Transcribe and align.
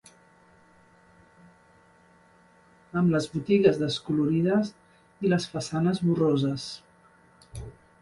Amb 3.03 3.15
les 3.17 3.29
botigues 3.35 3.79
descolorides 3.85 4.75
i 5.29 5.35
les 5.37 5.49
façanes 5.55 6.05
borroses 6.11 6.69